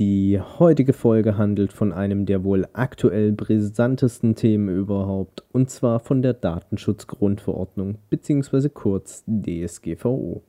Die 0.00 0.40
heutige 0.40 0.94
Folge 0.94 1.36
handelt 1.36 1.74
von 1.74 1.92
einem 1.92 2.24
der 2.24 2.42
wohl 2.42 2.66
aktuell 2.72 3.32
brisantesten 3.32 4.34
Themen 4.34 4.74
überhaupt, 4.74 5.44
und 5.52 5.68
zwar 5.68 6.00
von 6.00 6.22
der 6.22 6.32
Datenschutzgrundverordnung 6.32 7.98
bzw. 8.08 8.70
kurz 8.70 9.22
DSGVO. 9.26 10.40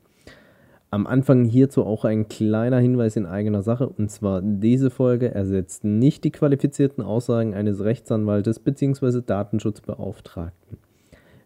Am 0.90 1.06
Anfang 1.06 1.44
hierzu 1.44 1.84
auch 1.84 2.06
ein 2.06 2.30
kleiner 2.30 2.80
Hinweis 2.80 3.18
in 3.18 3.26
eigener 3.26 3.62
Sache, 3.62 3.90
und 3.90 4.10
zwar 4.10 4.42
diese 4.42 4.90
Folge 4.90 5.36
ersetzt 5.36 5.84
nicht 5.84 6.24
die 6.24 6.32
qualifizierten 6.32 7.04
Aussagen 7.04 7.54
eines 7.54 7.84
Rechtsanwaltes 7.84 8.60
bzw. 8.60 9.20
Datenschutzbeauftragten. 9.20 10.78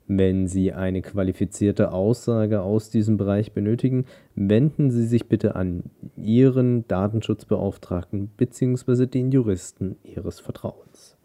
Wenn 0.08 0.48
Sie 0.48 0.72
eine 0.72 1.02
qualifizierte 1.02 1.91
Aussage 1.91 2.62
aus 2.62 2.91
diesem 2.91 3.18
Bereich 3.18 3.54
benötigen, 3.54 4.05
wenden 4.36 4.91
Sie 4.91 5.05
sich 5.08 5.27
bitte 5.27 5.55
an 5.55 5.84
Ihren 6.16 6.88
Datenschutzbeauftragten 6.88 8.27
bzw. 8.38 9.07
den 9.07 9.32
Juristen 9.32 9.98
Ihres 10.04 10.40
Vertrauens. 10.40 11.18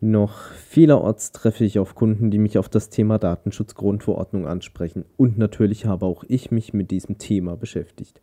Noch 0.00 0.50
vielerorts 0.52 1.30
treffe 1.30 1.64
ich 1.64 1.78
auf 1.78 1.94
Kunden, 1.94 2.32
die 2.32 2.38
mich 2.38 2.58
auf 2.58 2.68
das 2.68 2.88
Thema 2.88 3.18
Datenschutzgrundverordnung 3.18 4.46
ansprechen 4.46 5.04
und 5.16 5.38
natürlich 5.38 5.86
habe 5.86 6.06
auch 6.06 6.24
ich 6.26 6.50
mich 6.50 6.72
mit 6.72 6.90
diesem 6.90 7.18
Thema 7.18 7.56
beschäftigt. 7.56 8.20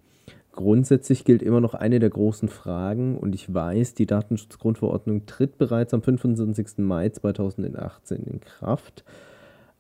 Grundsätzlich 0.52 1.26
gilt 1.26 1.42
immer 1.42 1.60
noch 1.60 1.74
eine 1.74 2.00
der 2.00 2.10
großen 2.10 2.48
Fragen 2.48 3.18
und 3.18 3.36
ich 3.36 3.54
weiß, 3.54 3.94
die 3.94 4.06
Datenschutzgrundverordnung 4.06 5.26
tritt 5.26 5.58
bereits 5.58 5.94
am 5.94 6.02
25. 6.02 6.78
Mai 6.78 7.10
2018 7.10 8.24
in 8.24 8.40
Kraft 8.40 9.04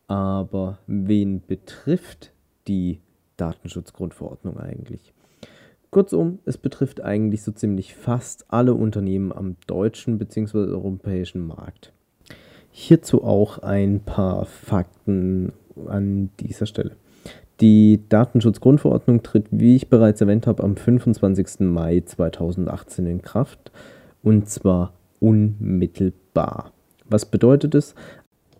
aber 0.07 0.79
wen 0.87 1.41
betrifft 1.45 2.31
die 2.67 2.99
Datenschutzgrundverordnung 3.37 4.57
eigentlich? 4.57 5.13
Kurzum, 5.91 6.39
es 6.45 6.57
betrifft 6.57 7.01
eigentlich 7.01 7.43
so 7.43 7.51
ziemlich 7.51 7.95
fast 7.95 8.45
alle 8.49 8.73
Unternehmen 8.73 9.31
am 9.31 9.55
deutschen 9.67 10.17
bzw. 10.17 10.57
europäischen 10.57 11.47
Markt. 11.47 11.93
Hierzu 12.69 13.23
auch 13.23 13.59
ein 13.59 14.01
paar 14.01 14.45
Fakten 14.45 15.53
an 15.87 16.31
dieser 16.39 16.65
Stelle. 16.65 16.97
Die 17.61 18.01
Datenschutzgrundverordnung 18.09 19.23
tritt, 19.23 19.45
wie 19.51 19.77
ich 19.77 19.89
bereits 19.89 20.19
erwähnt 20.19 20.45
habe, 20.47 20.63
am 20.63 20.75
25. 20.75 21.61
Mai 21.61 22.01
2018 22.05 23.05
in 23.05 23.21
Kraft 23.21 23.71
und 24.21 24.49
zwar 24.49 24.93
unmittelbar. 25.21 26.73
Was 27.05 27.25
bedeutet 27.25 27.75
es? 27.75 27.95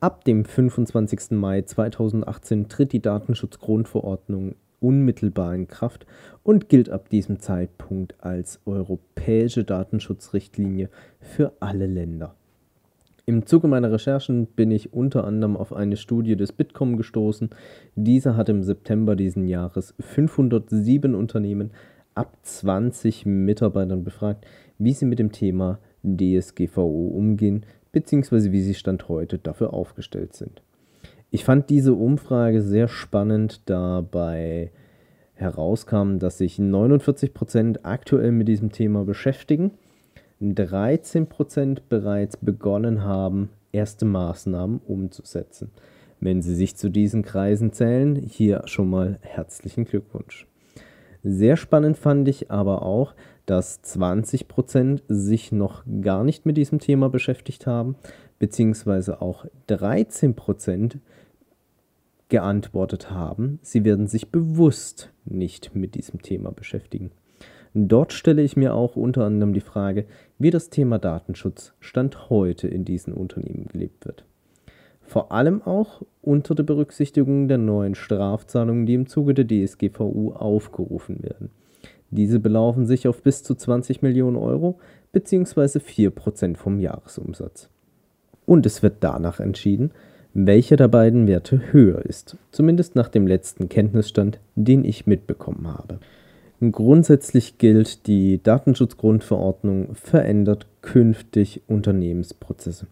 Ab 0.02 0.26
dem 0.26 0.44
25. 0.44 1.32
Mai 1.32 1.62
2018 1.62 2.68
tritt 2.68 2.92
die 2.92 3.02
Datenschutzgrundverordnung 3.02 4.56
unmittelbar 4.82 5.56
in 5.56 5.68
Kraft 5.68 6.06
und 6.44 6.68
gilt 6.68 6.90
ab 6.90 7.10
diesem 7.10 7.40
Zeitpunkt 7.40 8.16
als 8.20 8.60
europäische 8.66 9.64
Datenschutzrichtlinie 9.64 10.90
für 11.22 11.54
alle 11.62 11.88
Länder. 11.88 12.36
Im 13.26 13.46
Zuge 13.46 13.68
meiner 13.68 13.92
Recherchen 13.92 14.46
bin 14.46 14.70
ich 14.70 14.94
unter 14.94 15.24
anderem 15.24 15.58
auf 15.58 15.74
eine 15.74 15.98
Studie 15.98 16.36
des 16.36 16.52
Bitkom 16.52 16.98
gestoßen. 16.98 17.50
Diese 17.96 18.36
hat 18.36 18.50
im 18.50 18.64
September 18.64 19.16
diesen 19.16 19.48
Jahres 19.48 19.96
507 20.00 21.16
Unternehmen 21.16 21.72
ab 22.14 22.38
20 22.44 23.26
Mitarbeitern 23.26 24.04
befragt, 24.04 24.46
wie 24.78 24.94
sie 24.94 25.06
mit 25.06 25.20
dem 25.20 25.32
Thema 25.32 25.80
DSGVO 26.04 27.08
umgehen 27.08 27.66
beziehungsweise 27.96 28.52
wie 28.52 28.62
sie 28.62 28.74
Stand 28.74 29.08
heute 29.08 29.38
dafür 29.38 29.74
aufgestellt 29.74 30.34
sind. 30.34 30.62
Ich 31.32 31.46
fand 31.46 31.70
diese 31.70 31.94
Umfrage 31.94 32.62
sehr 32.62 32.90
spannend, 32.90 33.62
da 33.68 34.02
bei 34.02 34.70
herauskam, 35.34 36.20
dass 36.20 36.38
sich 36.38 36.60
49% 36.60 37.80
aktuell 37.84 38.34
mit 38.34 38.50
diesem 38.50 38.74
Thema 38.74 39.06
beschäftigen, 39.06 39.72
13% 40.42 41.84
bereits 41.88 42.36
begonnen 42.36 43.06
haben, 43.06 43.50
erste 43.72 44.04
Maßnahmen 44.04 44.82
umzusetzen. 44.86 45.72
Wenn 46.20 46.42
Sie 46.42 46.54
sich 46.54 46.76
zu 46.76 46.90
diesen 46.90 47.24
Kreisen 47.24 47.72
zählen, 47.72 48.18
hier 48.18 48.64
schon 48.66 48.90
mal 48.90 49.20
herzlichen 49.22 49.86
Glückwunsch. 49.86 50.48
Sehr 51.24 51.56
spannend 51.56 51.98
fand 51.98 52.28
ich 52.28 52.52
aber 52.52 52.82
auch, 52.82 53.16
dass 53.46 53.84
20% 53.84 55.02
sich 55.08 55.52
noch 55.52 55.84
gar 56.02 56.24
nicht 56.24 56.46
mit 56.46 56.58
diesem 56.58 56.80
Thema 56.80 57.10
beschäftigt 57.10 57.68
haben, 57.68 57.96
beziehungsweise 58.40 59.22
auch 59.22 59.46
13% 59.70 60.98
geantwortet 62.30 63.12
haben, 63.12 63.60
sie 63.62 63.86
werden 63.86 64.08
sich 64.08 64.30
bewusst 64.32 65.12
nicht 65.26 65.76
mit 65.76 65.96
diesem 65.96 66.22
Thema 66.22 66.52
beschäftigen. 66.52 67.12
Dort 67.74 68.14
stelle 68.14 68.42
ich 68.42 68.56
mir 68.56 68.74
auch 68.74 68.96
unter 68.96 69.26
anderem 69.26 69.54
die 69.54 69.60
Frage, 69.60 70.06
wie 70.40 70.50
das 70.50 70.70
Thema 70.70 70.98
Datenschutz 70.98 71.74
Stand 71.80 72.30
heute 72.30 72.68
in 72.68 72.86
diesen 72.86 73.14
Unternehmen 73.14 73.68
gelebt 73.68 74.06
wird. 74.06 74.26
Vor 75.02 75.32
allem 75.32 75.62
auch 75.62 76.02
unter 76.22 76.56
der 76.56 76.64
Berücksichtigung 76.64 77.48
der 77.48 77.58
neuen 77.58 77.94
Strafzahlungen, 77.94 78.86
die 78.86 78.96
im 78.96 79.08
Zuge 79.08 79.34
der 79.34 79.46
DSGVO 79.46 80.34
aufgerufen 80.34 81.22
werden. 81.22 81.52
Diese 82.12 82.40
belaufen 82.40 82.86
sich 82.86 83.08
auf 83.08 83.22
bis 83.22 83.44
zu 83.44 83.56
20 83.56 84.02
Millionen 84.02 84.38
Euro 84.38 84.80
bzw. 85.12 85.80
4% 85.80 86.58
vom 86.58 86.80
Jahresumsatz. 86.80 87.70
Und 88.46 88.66
es 88.66 88.84
wird 88.84 88.98
danach 89.00 89.40
entschieden, 89.40 89.92
welcher 90.34 90.76
der 90.76 90.90
beiden 90.90 91.28
Werte 91.28 91.72
höher 91.72 92.06
ist, 92.06 92.38
zumindest 92.52 92.96
nach 92.96 93.08
dem 93.08 93.26
letzten 93.26 93.70
Kenntnisstand, 93.70 94.40
den 94.56 94.84
ich 94.84 95.08
mitbekommen 95.08 95.68
habe. 95.68 96.00
Grundsätzlich 96.72 97.58
gilt, 97.58 98.08
die 98.08 98.42
Datenschutzgrundverordnung 98.42 99.96
verändert 99.96 100.68
künftig 100.82 101.62
Unternehmensprozesse. 101.68 102.88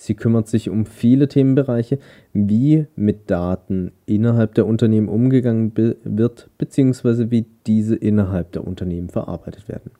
Sie 0.00 0.14
kümmert 0.14 0.46
sich 0.46 0.70
um 0.70 0.86
viele 0.86 1.26
Themenbereiche, 1.26 1.98
wie 2.32 2.86
mit 2.94 3.28
Daten 3.28 3.90
innerhalb 4.06 4.54
der 4.54 4.64
Unternehmen 4.64 5.08
umgegangen 5.08 5.72
wird, 5.76 6.50
beziehungsweise 6.56 7.32
wie 7.32 7.46
diese 7.66 7.96
innerhalb 7.96 8.52
der 8.52 8.64
Unternehmen 8.64 9.08
verarbeitet 9.08 9.68
werden. 9.68 9.90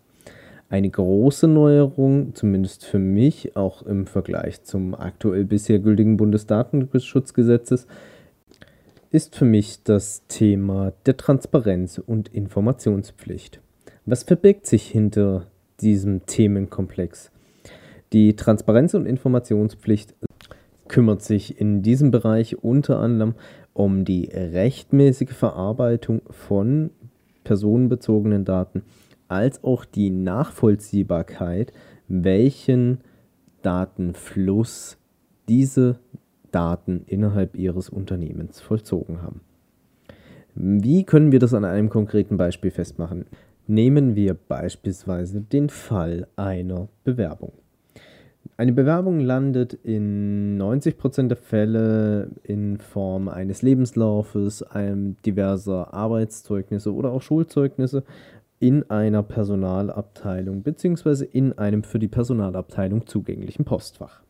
Eine 0.68 0.88
große 0.88 1.48
Neuerung, 1.48 2.32
zumindest 2.36 2.84
für 2.84 3.00
mich, 3.00 3.56
auch 3.56 3.82
im 3.82 4.06
Vergleich 4.06 4.62
zum 4.62 4.94
aktuell 4.94 5.44
bisher 5.44 5.80
gültigen 5.80 6.16
Bundesdatenschutzgesetzes, 6.16 7.88
ist 9.10 9.34
für 9.34 9.46
mich 9.46 9.82
das 9.82 10.28
Thema 10.28 10.92
der 11.06 11.16
Transparenz 11.16 11.98
und 11.98 12.28
Informationspflicht. 12.28 13.60
Was 14.06 14.22
verbirgt 14.22 14.66
sich 14.66 14.86
hinter 14.86 15.48
diesem 15.80 16.24
Themenkomplex? 16.24 17.32
Die 18.12 18.36
Transparenz- 18.36 18.94
und 18.94 19.06
Informationspflicht 19.06 20.14
kümmert 20.88 21.22
sich 21.22 21.60
in 21.60 21.82
diesem 21.82 22.10
Bereich 22.10 22.62
unter 22.62 22.98
anderem 22.98 23.34
um 23.74 24.04
die 24.04 24.30
rechtmäßige 24.32 25.30
Verarbeitung 25.30 26.22
von 26.30 26.90
personenbezogenen 27.44 28.44
Daten 28.44 28.82
als 29.28 29.62
auch 29.62 29.84
die 29.84 30.10
Nachvollziehbarkeit, 30.10 31.72
welchen 32.08 32.98
Datenfluss 33.62 34.96
diese 35.48 35.98
Daten 36.50 37.02
innerhalb 37.06 37.56
ihres 37.56 37.90
Unternehmens 37.90 38.60
vollzogen 38.60 39.20
haben. 39.22 39.42
Wie 40.54 41.04
können 41.04 41.30
wir 41.30 41.38
das 41.38 41.54
an 41.54 41.64
einem 41.64 41.90
konkreten 41.90 42.38
Beispiel 42.38 42.70
festmachen? 42.70 43.26
Nehmen 43.66 44.16
wir 44.16 44.34
beispielsweise 44.34 45.42
den 45.42 45.68
Fall 45.68 46.26
einer 46.36 46.88
Bewerbung. 47.04 47.52
Eine 48.60 48.72
Bewerbung 48.72 49.20
landet 49.20 49.74
in 49.84 50.60
90% 50.60 51.28
der 51.28 51.36
Fälle 51.36 52.32
in 52.42 52.78
Form 52.78 53.28
eines 53.28 53.62
Lebenslaufes, 53.62 54.64
einem 54.64 55.14
diverser 55.24 55.94
Arbeitszeugnisse 55.94 56.92
oder 56.92 57.12
auch 57.12 57.22
Schulzeugnisse 57.22 58.02
in 58.58 58.90
einer 58.90 59.22
Personalabteilung 59.22 60.62
bzw. 60.62 61.24
in 61.30 61.56
einem 61.56 61.84
für 61.84 62.00
die 62.00 62.08
Personalabteilung 62.08 63.06
zugänglichen 63.06 63.64
Postfach. 63.64 64.22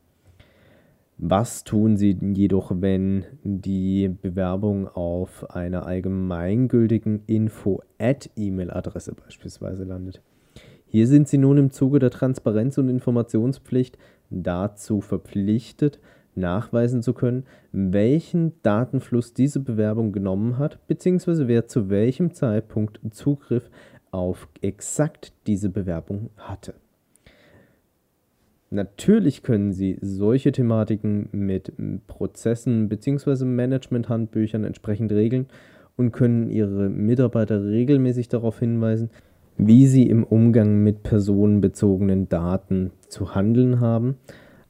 Was 1.17 1.65
tun 1.65 1.97
Sie 1.97 2.15
jedoch, 2.35 2.71
wenn 2.75 3.25
die 3.45 4.09
Bewerbung 4.09 4.89
auf 4.89 5.51
einer 5.57 5.87
allgemeingültigen 5.87 7.23
Info-Ad-E-Mail-Adresse 7.27 9.15
beispielsweise 9.15 9.85
landet? 9.85 10.21
Hier 10.91 11.07
sind 11.07 11.29
Sie 11.29 11.37
nun 11.37 11.59
im 11.59 11.71
Zuge 11.71 11.99
der 11.99 12.11
Transparenz- 12.11 12.79
und 12.79 12.89
Informationspflicht 12.89 13.99
dazu 14.31 15.01
verpflichtet, 15.01 16.01
nachweisen 16.35 17.03
zu 17.03 17.13
können, 17.13 17.45
welchen 17.73 18.53
Datenfluss 18.63 19.35
diese 19.35 19.61
Bewerbung 19.61 20.13
genommen 20.13 20.59
hat, 20.59 20.87
beziehungsweise 20.87 21.49
wer 21.49 21.67
zu 21.67 21.91
welchem 21.91 22.33
Zeitpunkt 22.33 23.01
Zugriff 23.11 23.71
auf 24.11 24.49
exakt 24.63 25.33
diese 25.47 25.69
Bewerbung 25.69 26.31
hatte. 26.37 26.75
Natürlich 28.71 29.43
können 29.43 29.73
Sie 29.73 29.99
solche 30.03 30.53
Thematiken 30.53 31.29
mit 31.33 31.73
Prozessen 32.07 32.89
bzw. 32.89 33.45
Management-Handbüchern 33.45 34.65
entsprechend 34.65 35.11
regeln 35.13 35.47
und 35.97 36.13
können 36.13 36.51
Ihre 36.51 36.91
Mitarbeiter 36.91 37.65
regelmäßig 37.65 38.29
darauf 38.29 38.59
hinweisen, 38.59 39.11
wie 39.59 39.87
sie 39.87 40.09
im 40.09 40.25
Umgang 40.25 40.83
mit 40.83 41.03
personenbezogenen 41.03 42.29
Daten 42.29 42.93
zu 43.09 43.35
handeln 43.35 43.81
haben. 43.81 44.17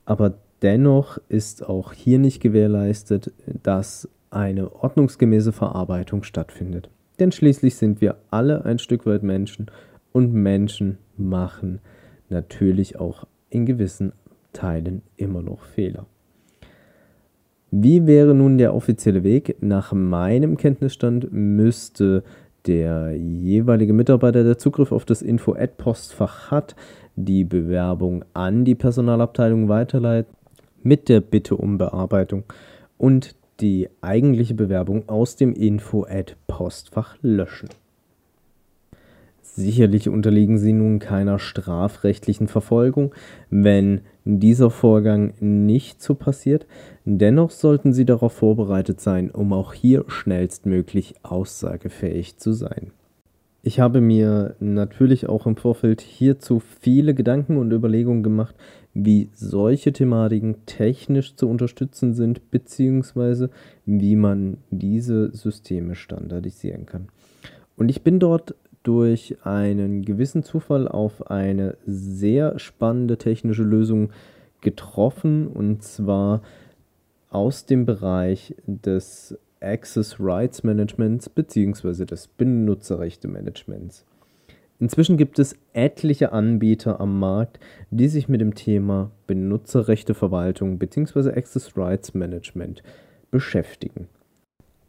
Aber 0.07 0.35
dennoch 0.63 1.19
ist 1.29 1.65
auch 1.65 1.93
hier 1.93 2.19
nicht 2.19 2.41
gewährleistet, 2.41 3.33
dass 3.63 4.09
eine 4.31 4.73
ordnungsgemäße 4.75 5.53
Verarbeitung 5.53 6.23
stattfindet. 6.23 6.91
Denn 7.21 7.33
schließlich 7.33 7.77
sind 7.77 8.01
wir 8.01 8.17
alle 8.31 8.65
ein 8.65 8.79
Stück 8.79 9.07
weit 9.07 9.23
Menschen 9.23 9.67
und 10.13 10.33
Menschen 10.33 10.99
machen 11.17 11.81
natürlich 12.31 12.99
auch 12.99 13.27
in 13.51 13.67
gewissen 13.67 14.13
Teilen 14.53 15.03
immer 15.17 15.43
noch 15.43 15.65
Fehler. 15.65 16.07
Wie 17.71 18.07
wäre 18.07 18.35
nun 18.35 18.57
der 18.57 18.75
offizielle 18.75 19.23
Weg? 19.23 19.57
Nach 19.61 19.93
meinem 19.93 20.57
Kenntnisstand 20.57 21.31
müsste 21.33 22.23
der 22.69 23.17
jeweilige 23.17 23.95
Mitarbeiter, 23.95 24.45
der 24.45 24.59
Zugriff 24.59 24.93
auf 24.93 25.05
das 25.05 25.23
Info-Ad-Postfach 25.23 26.51
hat, 26.51 26.77
die 27.17 27.45
Bewerbung 27.45 28.25
an 28.35 28.65
die 28.65 28.75
Personalabteilung 28.75 29.69
weiterleiten 29.69 30.33
mit 30.83 31.09
der 31.09 31.21
Bitte 31.21 31.57
um 31.57 31.79
Bearbeitung 31.79 32.45
und 32.99 33.35
die 33.61 33.89
eigentliche 34.03 34.55
Bewerbung 34.55 35.09
aus 35.09 35.35
dem 35.35 35.55
Info-Ad-Postfach 35.55 37.17
löschen. 37.23 37.71
Sicherlich 39.43 40.09
unterliegen 40.09 40.59
sie 40.59 40.73
nun 40.73 41.01
keiner 41.01 41.41
strafrechtlichen 41.41 42.47
Verfolgung, 42.47 43.13
wenn 43.51 44.03
dieser 44.29 44.69
Vorgang 44.69 45.33
nicht 45.41 46.03
so 46.03 46.15
passiert. 46.15 46.67
Dennoch 47.07 47.51
sollten 47.51 47.95
sie 47.95 48.05
darauf 48.05 48.35
vorbereitet 48.35 49.01
sein, 49.01 49.31
um 49.31 49.55
auch 49.55 49.73
hier 49.73 50.05
schnellstmöglich 50.07 51.15
aussagefähig 51.23 52.37
zu 52.37 52.53
sein. 52.53 52.93
Ich 53.63 53.81
habe 53.81 54.01
mir 54.01 54.55
natürlich 54.61 55.29
auch 55.29 55.47
im 55.47 55.57
Vorfeld 55.57 56.03
hierzu 56.03 56.61
viele 56.61 57.15
Gedanken 57.15 57.57
und 57.57 57.73
Überlegungen 57.73 58.23
gemacht, 58.23 58.55
wie 58.93 59.31
solche 59.35 59.93
Thematiken 59.93 60.57
technisch 60.67 61.35
zu 61.35 61.49
unterstützen 61.49 62.13
sind, 62.13 62.51
beziehungsweise 62.51 63.51
wie 63.87 64.15
man 64.15 64.59
diese 64.71 65.35
Systeme 65.35 65.95
standardisieren 65.95 66.87
kann. 66.87 67.09
Und 67.77 67.89
ich 67.89 68.03
bin 68.03 68.19
dort 68.19 68.55
durch 68.89 69.37
einen 69.45 70.03
gewissen 70.03 70.43
Zufall 70.43 70.89
auf 70.89 71.31
eine 71.31 71.77
sehr 71.85 72.59
spannende 72.59 73.19
technische 73.19 73.63
Lösung 73.63 74.09
getroffen 74.63 75.47
und 75.47 75.83
zwar 75.83 76.41
aus 77.29 77.67
dem 77.67 77.85
Bereich 77.85 78.55
des 78.67 79.37
Access 79.61 80.17
Rights 80.19 80.63
Managements 80.63 81.29
bzw. 81.29 82.07
des 82.07 82.29
Benutzerrechte 82.29 83.29
Managements. 83.29 84.07
Inzwischen 84.81 85.19
gibt 85.19 85.39
es 85.39 85.55
etliche 85.75 86.33
Anbieter 86.33 86.99
am 86.99 87.19
Markt, 87.19 87.61
die 87.91 88.09
sich 88.09 88.27
mit 88.27 88.41
dem 88.41 88.55
Thema 88.55 89.11
Benutzerrechteverwaltung 89.27 90.79
bzw. 90.79 91.33
Access 91.33 91.77
Rights 91.77 92.15
Management 92.15 92.83
beschäftigen. 93.31 94.09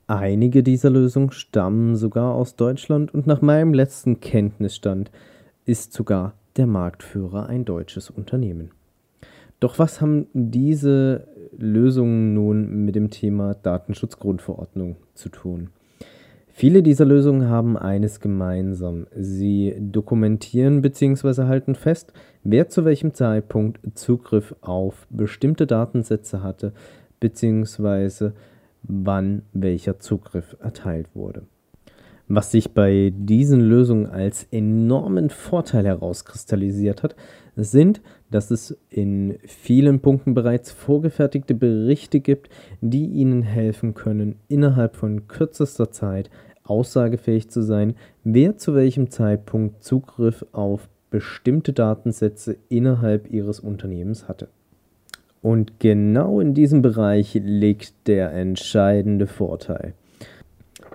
Einige 0.09 0.63
dieser 0.63 0.89
Lösungen 0.89 1.29
stammen 1.29 1.95
sogar 1.95 2.33
aus 2.33 2.55
Deutschland 2.55 3.13
und 3.13 3.27
nach 3.27 3.43
meinem 3.43 3.75
letzten 3.75 4.19
Kenntnisstand 4.19 5.11
ist 5.65 5.93
sogar 5.93 6.33
der 6.57 6.65
Marktführer 6.65 7.45
ein 7.45 7.63
deutsches 7.63 8.09
Unternehmen. 8.09 8.71
Doch 9.59 9.77
was 9.77 10.01
haben 10.01 10.25
diese 10.33 11.27
Lösungen 11.55 12.33
nun 12.33 12.85
mit 12.85 12.95
dem 12.95 13.11
Thema 13.11 13.53
Datenschutzgrundverordnung 13.53 14.95
zu 15.13 15.29
tun? 15.29 15.69
Viele 16.47 16.81
dieser 16.81 17.05
Lösungen 17.05 17.47
haben 17.47 17.77
eines 17.77 18.19
gemeinsam. 18.19 19.05
Sie 19.15 19.75
dokumentieren 19.79 20.81
bzw. 20.81 21.43
halten 21.43 21.75
fest, 21.75 22.13
wer 22.43 22.67
zu 22.67 22.83
welchem 22.83 23.13
Zeitpunkt 23.13 23.79
Zugriff 23.93 24.55
auf 24.61 25.05
bestimmte 25.11 25.67
Datensätze 25.67 26.41
hatte 26.41 26.73
bzw 27.19 28.31
wann 28.89 29.43
welcher 29.53 29.99
Zugriff 29.99 30.57
erteilt 30.59 31.07
wurde. 31.13 31.43
Was 32.27 32.51
sich 32.51 32.73
bei 32.73 33.11
diesen 33.15 33.61
Lösungen 33.61 34.05
als 34.05 34.47
enormen 34.51 35.31
Vorteil 35.31 35.85
herauskristallisiert 35.85 37.01
hat, 37.01 37.15
sind, 37.55 38.01
dass 38.29 38.51
es 38.51 38.77
in 38.89 39.39
vielen 39.45 39.99
Punkten 39.99 40.35
bereits 40.35 40.71
vorgefertigte 40.71 41.55
Berichte 41.55 42.19
gibt, 42.19 42.49
die 42.81 43.07
Ihnen 43.07 43.41
helfen 43.41 43.95
können, 43.95 44.35
innerhalb 44.47 44.95
von 44.95 45.27
kürzester 45.27 45.89
Zeit 45.89 46.29
aussagefähig 46.63 47.49
zu 47.49 47.63
sein, 47.63 47.95
wer 48.23 48.57
zu 48.57 48.75
welchem 48.75 49.09
Zeitpunkt 49.09 49.83
Zugriff 49.83 50.45
auf 50.51 50.87
bestimmte 51.09 51.73
Datensätze 51.73 52.57
innerhalb 52.69 53.31
Ihres 53.31 53.59
Unternehmens 53.59 54.27
hatte. 54.27 54.49
Und 55.41 55.79
genau 55.79 56.39
in 56.39 56.53
diesem 56.53 56.81
Bereich 56.81 57.33
liegt 57.33 58.07
der 58.07 58.33
entscheidende 58.33 59.27
Vorteil. 59.27 59.93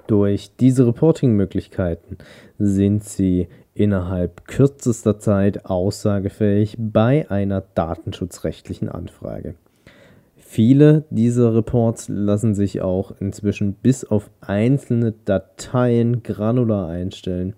Durch 0.07 0.51
diese 0.61 0.87
Reporting-Möglichkeiten 0.87 2.19
sind 2.59 3.05
Sie 3.05 3.49
innerhalb 3.75 4.47
kürzester 4.47 5.19
Zeit 5.19 5.67
aussagefähig 5.67 6.77
bei 6.79 7.29
einer 7.31 7.63
datenschutzrechtlichen 7.75 8.89
Anfrage. 8.89 9.55
Viele 10.37 11.05
dieser 11.11 11.55
Reports 11.55 12.09
lassen 12.09 12.55
sich 12.55 12.81
auch 12.81 13.13
inzwischen 13.19 13.75
bis 13.75 14.05
auf 14.05 14.31
einzelne 14.41 15.13
Dateien 15.25 16.23
granular 16.23 16.89
einstellen, 16.89 17.55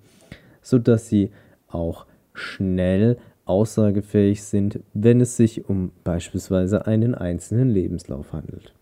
sodass 0.63 1.09
sie 1.09 1.31
auch 1.69 2.07
schnell 2.33 3.19
aussagefähig 3.47 4.43
sind, 4.43 4.81
wenn 4.93 5.21
es 5.21 5.37
sich 5.37 5.69
um 5.69 5.93
beispielsweise 6.05 6.87
einen 6.87 7.15
einzelnen 7.15 7.71
Lebenslauf 7.71 8.33
handelt. 8.33 8.75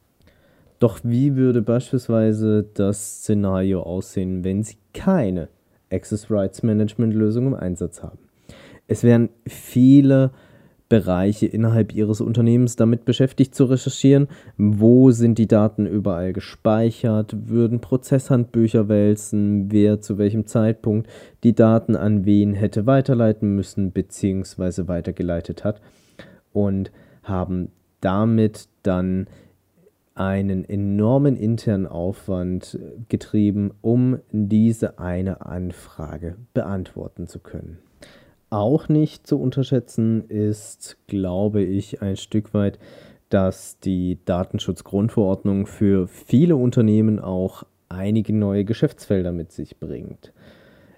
Doch 0.80 1.00
wie 1.04 1.36
würde 1.36 1.62
beispielsweise 1.62 2.66
das 2.74 3.20
Szenario 3.20 3.82
aussehen, 3.82 4.42
wenn 4.42 4.62
Sie 4.62 4.76
keine 4.92 5.48
Access 5.92 6.30
Rights 6.30 6.62
Management 6.62 7.14
Lösung 7.14 7.46
im 7.46 7.54
Einsatz 7.54 8.02
haben? 8.02 8.18
Es 8.88 9.02
wären 9.02 9.28
viele 9.46 10.32
Bereiche 10.94 11.46
innerhalb 11.46 11.92
Ihres 11.92 12.20
Unternehmens 12.20 12.76
damit 12.76 13.04
beschäftigt 13.04 13.52
zu 13.56 13.64
recherchieren, 13.64 14.28
wo 14.56 15.10
sind 15.10 15.38
die 15.38 15.48
Daten 15.48 15.86
überall 15.86 16.32
gespeichert, 16.32 17.48
würden 17.48 17.80
Prozesshandbücher 17.80 18.88
wälzen, 18.88 19.72
wer 19.72 20.00
zu 20.00 20.18
welchem 20.18 20.46
Zeitpunkt 20.46 21.10
die 21.42 21.52
Daten 21.52 21.96
an 21.96 22.24
wen 22.26 22.54
hätte 22.54 22.86
weiterleiten 22.86 23.56
müssen 23.56 23.90
bzw. 23.90 24.86
weitergeleitet 24.86 25.64
hat? 25.64 25.80
Und 26.52 26.92
haben 27.24 27.72
damit 28.00 28.68
dann 28.84 29.26
einen 30.14 30.64
enormen 30.64 31.36
internen 31.36 31.88
Aufwand 31.88 32.78
getrieben, 33.08 33.72
um 33.80 34.20
diese 34.30 35.00
eine 35.00 35.44
Anfrage 35.44 36.36
beantworten 36.52 37.26
zu 37.26 37.40
können 37.40 37.78
auch 38.54 38.88
nicht 38.88 39.26
zu 39.26 39.40
unterschätzen 39.40 40.28
ist, 40.28 40.96
glaube 41.08 41.62
ich, 41.62 42.02
ein 42.02 42.16
Stück 42.16 42.54
weit, 42.54 42.78
dass 43.28 43.80
die 43.80 44.18
Datenschutzgrundverordnung 44.24 45.66
für 45.66 46.06
viele 46.06 46.54
Unternehmen 46.54 47.18
auch 47.18 47.64
einige 47.88 48.32
neue 48.32 48.64
Geschäftsfelder 48.64 49.32
mit 49.32 49.50
sich 49.50 49.78
bringt. 49.80 50.32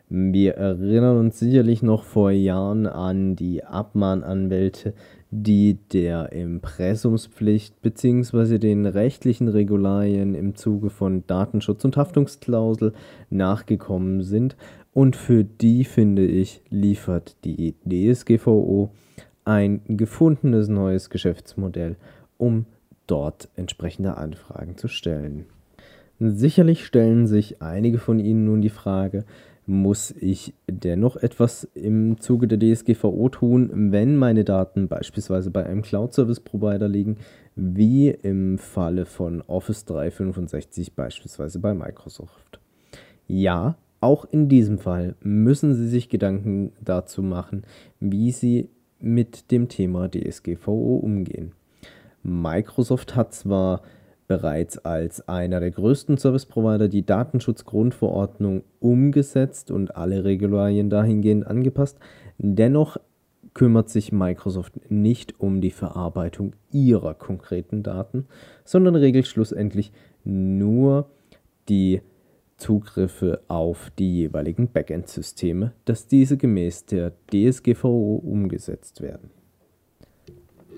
Wir 0.08 0.54
erinnern 0.54 1.18
uns 1.18 1.40
sicherlich 1.40 1.82
noch 1.82 2.04
vor 2.04 2.30
Jahren 2.30 2.86
an 2.86 3.34
die 3.34 3.64
Abmahnanwälte, 3.64 4.94
die 5.30 5.78
der 5.92 6.30
Impressumspflicht 6.32 7.80
bzw. 7.82 8.58
den 8.58 8.86
rechtlichen 8.86 9.48
Regularien 9.48 10.34
im 10.34 10.54
Zuge 10.54 10.90
von 10.90 11.26
Datenschutz 11.26 11.84
und 11.84 11.96
Haftungsklausel 11.96 12.92
nachgekommen 13.30 14.22
sind 14.22 14.56
und 14.96 15.14
für 15.14 15.44
die, 15.44 15.84
finde 15.84 16.24
ich, 16.24 16.62
liefert 16.70 17.36
die 17.44 17.74
DSGVO 17.84 18.88
ein 19.44 19.82
gefundenes 19.88 20.68
neues 20.68 21.10
Geschäftsmodell, 21.10 21.96
um 22.38 22.64
dort 23.06 23.50
entsprechende 23.56 24.16
Anfragen 24.16 24.78
zu 24.78 24.88
stellen. 24.88 25.44
Sicherlich 26.18 26.86
stellen 26.86 27.26
sich 27.26 27.60
einige 27.60 27.98
von 27.98 28.18
Ihnen 28.18 28.46
nun 28.46 28.62
die 28.62 28.70
Frage, 28.70 29.26
muss 29.66 30.12
ich 30.12 30.54
dennoch 30.66 31.16
etwas 31.16 31.64
im 31.74 32.18
Zuge 32.18 32.48
der 32.48 32.58
DSGVO 32.58 33.28
tun, 33.28 33.92
wenn 33.92 34.16
meine 34.16 34.44
Daten 34.44 34.88
beispielsweise 34.88 35.50
bei 35.50 35.66
einem 35.66 35.82
Cloud-Service-Provider 35.82 36.88
liegen, 36.88 37.18
wie 37.54 38.08
im 38.08 38.56
Falle 38.56 39.04
von 39.04 39.42
Office 39.42 39.84
365 39.84 40.94
beispielsweise 40.94 41.58
bei 41.58 41.74
Microsoft. 41.74 42.60
Ja, 43.28 43.76
auch 44.06 44.25
in 44.25 44.48
diesem 44.48 44.78
Fall 44.78 45.16
müssen 45.20 45.75
Sie 45.75 45.88
sich 45.88 46.08
Gedanken 46.08 46.70
dazu 46.80 47.25
machen, 47.25 47.64
wie 47.98 48.30
Sie 48.30 48.68
mit 49.00 49.50
dem 49.50 49.68
Thema 49.68 50.08
DSGVO 50.08 50.98
umgehen. 50.98 51.52
Microsoft 52.22 53.16
hat 53.16 53.34
zwar 53.34 53.82
bereits 54.28 54.78
als 54.78 55.28
einer 55.28 55.58
der 55.58 55.72
größten 55.72 56.18
Service 56.18 56.46
Provider 56.46 56.86
die 56.86 57.04
Datenschutzgrundverordnung 57.04 58.62
umgesetzt 58.78 59.72
und 59.72 59.96
alle 59.96 60.22
Regularien 60.22 60.88
dahingehend 60.88 61.44
angepasst. 61.44 61.98
Dennoch 62.38 62.98
kümmert 63.54 63.88
sich 63.88 64.12
Microsoft 64.12 64.88
nicht 64.88 65.40
um 65.40 65.60
die 65.60 65.72
Verarbeitung 65.72 66.52
ihrer 66.70 67.14
konkreten 67.14 67.82
Daten, 67.82 68.26
sondern 68.64 68.94
regelt 68.94 69.26
schlussendlich 69.26 69.90
nur 70.22 71.10
die 71.68 72.02
Zugriffe 72.56 73.42
auf 73.48 73.90
die 73.98 74.16
jeweiligen 74.16 74.68
Backend-Systeme, 74.68 75.72
dass 75.84 76.06
diese 76.06 76.36
gemäß 76.36 76.86
der 76.86 77.12
DSGVO 77.30 78.16
umgesetzt 78.16 79.02
werden. 79.02 79.30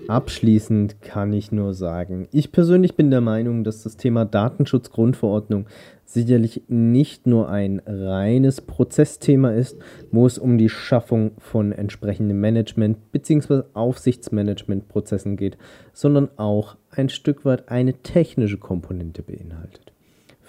Abschließend 0.07 1.01
kann 1.01 1.33
ich 1.33 1.51
nur 1.51 1.73
sagen, 1.73 2.27
ich 2.31 2.51
persönlich 2.51 2.95
bin 2.95 3.11
der 3.11 3.21
Meinung, 3.21 3.63
dass 3.63 3.83
das 3.83 3.95
Thema 3.97 4.25
Datenschutzgrundverordnung 4.25 5.67
sicherlich 6.05 6.63
nicht 6.67 7.27
nur 7.27 7.49
ein 7.49 7.81
reines 7.85 8.61
Prozessthema 8.61 9.51
ist, 9.51 9.77
wo 10.11 10.25
es 10.25 10.39
um 10.39 10.57
die 10.57 10.69
Schaffung 10.69 11.31
von 11.37 11.71
entsprechenden 11.71 12.39
Management- 12.39 13.11
bzw. 13.11 13.63
Aufsichtsmanagementprozessen 13.73 15.37
geht, 15.37 15.57
sondern 15.93 16.29
auch 16.37 16.77
ein 16.89 17.09
Stück 17.09 17.45
weit 17.45 17.69
eine 17.69 17.93
technische 17.93 18.57
Komponente 18.57 19.21
beinhaltet. 19.21 19.93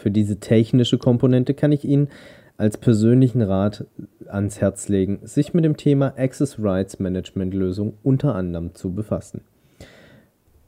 Für 0.00 0.11
diese 0.11 0.40
technische 0.40 0.97
Komponente 0.97 1.52
kann 1.52 1.73
ich 1.73 1.85
Ihnen 1.85 2.09
als 2.57 2.78
persönlichen 2.78 3.42
Rat 3.42 3.85
ans 4.26 4.59
Herz 4.59 4.88
legen, 4.88 5.19
sich 5.25 5.52
mit 5.52 5.66
dem 5.66 5.76
Thema 5.76 6.14
Access 6.16 6.57
Rights 6.59 7.00
Management 7.00 7.52
Lösung 7.52 7.92
unter 8.02 8.35
anderem 8.35 8.75
zu 8.75 8.95
befassen. 8.95 9.42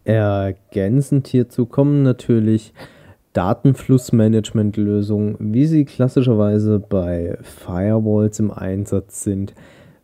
Ergänzend 0.05 1.29
hierzu 1.29 1.65
kommen 1.65 2.03
natürlich 2.03 2.75
Datenflussmanagement-Lösungen, 3.33 5.37
wie 5.39 5.65
sie 5.65 5.87
klassischerweise 5.87 6.79
bei 6.79 7.39
Firewalls 7.41 8.39
im 8.39 8.51
Einsatz 8.51 9.23
sind, 9.23 9.55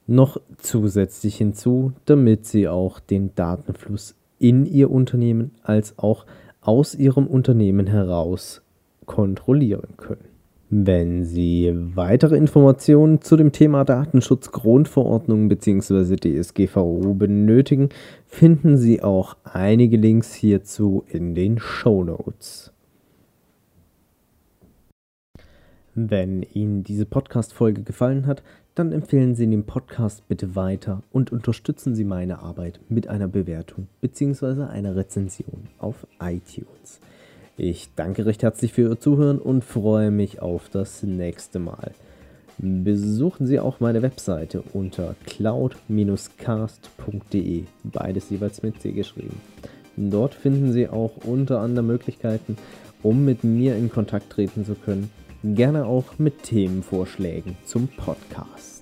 noch 0.07 0.41
zusätzlich 0.57 1.37
hinzu, 1.37 1.93
damit 2.07 2.47
sie 2.47 2.67
auch 2.67 2.99
den 2.99 3.35
Datenfluss 3.35 4.15
in 4.39 4.65
ihr 4.65 4.91
Unternehmen 4.91 5.51
als 5.63 5.99
auch 5.99 6.25
aus 6.63 6.95
ihrem 6.95 7.27
Unternehmen 7.27 7.87
heraus 7.87 8.63
kontrollieren 9.09 9.97
können. 9.97 10.29
Wenn 10.71 11.25
Sie 11.25 11.73
weitere 11.95 12.37
Informationen 12.37 13.23
zu 13.23 13.37
dem 13.37 13.53
Thema 13.53 13.85
Datenschutzgrundverordnung 13.85 15.49
bzw. 15.49 16.17
DSGVO 16.17 17.15
benötigen, 17.15 17.89
finden 18.27 18.77
Sie 18.77 19.03
auch 19.03 19.37
einige 19.45 19.97
Links 19.97 20.35
hierzu 20.35 21.05
in 21.09 21.35
den 21.35 21.59
Show 21.59 22.05
Notes. 22.05 22.71
Wenn 25.95 26.43
Ihnen 26.43 26.85
diese 26.85 27.07
Podcast-Folge 27.07 27.83
gefallen 27.83 28.27
hat, 28.27 28.43
dann 28.75 28.93
empfehlen 28.93 29.35
Sie 29.35 29.49
den 29.49 29.65
Podcast 29.65 30.29
bitte 30.29 30.55
weiter 30.55 31.03
und 31.11 31.33
unterstützen 31.33 31.95
Sie 31.95 32.05
meine 32.05 32.41
Arbeit 32.41 32.79
mit 32.91 33.09
einer 33.09 33.27
Bewertung 33.27 33.89
bzw. 34.03 34.65
einer 34.65 34.95
Rezension 34.95 35.69
auf 35.79 36.07
iTunes. 36.21 37.01
Ich 37.61 37.89
danke 37.97 38.25
recht 38.25 38.45
herzlich 38.45 38.73
für 38.73 38.83
Ihr 38.83 39.01
Zuhören 39.01 39.41
und 39.41 39.65
freue 39.65 40.13
mich 40.13 40.41
auf 40.41 40.69
das 40.69 41.03
nächste 41.03 41.59
Mal. 41.59 41.91
Besuchen 42.59 43.49
Sie 43.49 43.59
auch 43.59 43.81
meine 43.81 44.01
Webseite 44.01 44.63
unter 44.73 45.17
cloud-cast.de, 45.27 47.65
beides 47.83 48.31
jeweils 48.31 48.63
mit 48.63 48.81
C 48.81 48.93
geschrieben. 48.93 49.41
Dort 49.97 50.35
finden 50.35 50.73
Sie 50.73 50.89
auch 50.89 51.17
unter 51.25 51.59
anderem 51.59 51.89
Möglichkeiten, 51.89 52.57
um 53.03 53.25
mit 53.25 53.43
mir 53.43 53.75
in 53.75 53.91
Kontakt 53.91 54.31
treten 54.31 54.65
zu 54.65 54.77
können, 54.77 55.11
gerne 55.43 55.85
auch 55.85 56.17
mit 56.19 56.45
Themenvorschlägen 56.45 57.57
zum 57.65 57.89
Podcast. 57.89 58.78